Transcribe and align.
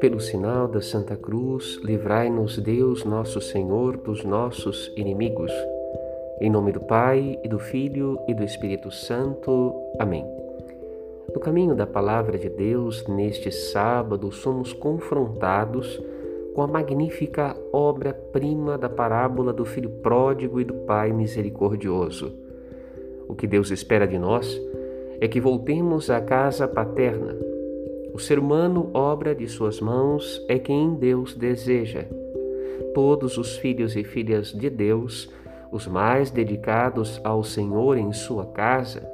Pelo 0.00 0.20
sinal 0.20 0.68
da 0.68 0.80
Santa 0.82 1.16
Cruz, 1.16 1.80
livrai-nos 1.82 2.58
Deus 2.58 3.04
nosso 3.04 3.40
Senhor 3.40 3.96
dos 3.96 4.22
nossos 4.24 4.92
inimigos. 4.96 5.50
Em 6.40 6.50
nome 6.50 6.72
do 6.72 6.80
Pai, 6.80 7.38
e 7.42 7.48
do 7.48 7.58
Filho 7.58 8.18
e 8.28 8.34
do 8.34 8.44
Espírito 8.44 8.90
Santo. 8.90 9.74
Amém. 9.98 10.26
No 11.34 11.40
caminho 11.40 11.74
da 11.74 11.86
Palavra 11.86 12.36
de 12.36 12.50
Deus, 12.50 13.06
neste 13.06 13.50
sábado, 13.50 14.30
somos 14.30 14.72
confrontados 14.72 16.00
com 16.54 16.62
a 16.62 16.66
magnífica 16.66 17.56
obra-prima 17.72 18.76
da 18.76 18.88
parábola 18.88 19.52
do 19.52 19.64
Filho 19.64 19.90
Pródigo 19.90 20.60
e 20.60 20.64
do 20.64 20.74
Pai 20.74 21.12
Misericordioso. 21.12 22.43
O 23.28 23.34
que 23.34 23.46
Deus 23.46 23.70
espera 23.70 24.06
de 24.06 24.18
nós 24.18 24.60
é 25.20 25.28
que 25.28 25.40
voltemos 25.40 26.10
à 26.10 26.20
casa 26.20 26.68
paterna 26.68 27.54
o 28.14 28.18
ser 28.20 28.38
humano, 28.38 28.90
obra 28.94 29.34
de 29.34 29.48
suas 29.48 29.80
mãos, 29.80 30.40
é 30.48 30.56
quem 30.56 30.94
Deus 30.94 31.34
deseja. 31.34 32.04
Todos 32.94 33.36
os 33.36 33.56
filhos 33.56 33.96
e 33.96 34.04
filhas 34.04 34.52
de 34.52 34.70
Deus, 34.70 35.28
os 35.72 35.88
mais 35.88 36.30
dedicados 36.30 37.20
ao 37.24 37.42
Senhor 37.42 37.98
em 37.98 38.12
sua 38.12 38.46
casa, 38.46 39.04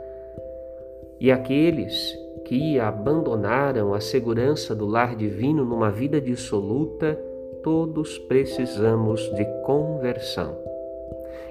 e 1.19 1.33
aqueles 1.33 2.15
que 2.45 2.79
abandonaram 2.79 3.95
a 3.95 4.01
segurança 4.01 4.75
do 4.75 4.85
lar 4.85 5.17
divino 5.17 5.65
numa 5.65 5.91
vida 5.91 6.21
dissoluta, 6.21 7.19
todos 7.63 8.19
precisamos 8.19 9.23
de 9.35 9.47
conversão. 9.63 10.70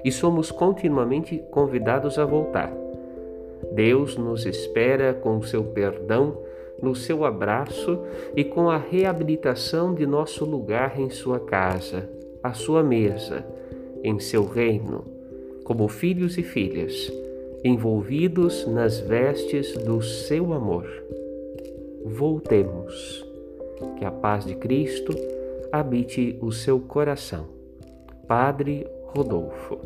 E 0.04 0.10
somos 0.10 0.50
continuamente 0.50 1.42
convidados 1.50 2.18
a 2.18 2.24
voltar. 2.24 2.72
Deus 3.72 4.16
nos 4.16 4.46
espera 4.46 5.14
com 5.14 5.42
seu 5.42 5.64
perdão 5.64 6.38
no 6.82 6.94
seu 6.94 7.24
abraço 7.24 8.00
e 8.34 8.44
com 8.44 8.70
a 8.70 8.78
reabilitação 8.78 9.94
de 9.94 10.06
nosso 10.06 10.44
lugar 10.44 10.98
em 10.98 11.10
sua 11.10 11.38
casa, 11.40 12.08
à 12.42 12.52
sua 12.52 12.82
mesa, 12.82 13.44
em 14.02 14.18
seu 14.18 14.46
reino, 14.46 15.04
como 15.64 15.88
filhos 15.88 16.38
e 16.38 16.42
filhas, 16.42 17.12
envolvidos 17.62 18.66
nas 18.66 18.98
vestes 18.98 19.76
do 19.76 20.00
seu 20.00 20.52
amor. 20.52 20.86
Voltemos. 22.04 23.28
Que 23.98 24.04
a 24.04 24.10
paz 24.10 24.44
de 24.44 24.54
Cristo 24.54 25.14
habite 25.72 26.38
o 26.40 26.52
seu 26.52 26.80
coração. 26.80 27.46
Padre 28.26 28.86
Rodolfo. 29.14 29.80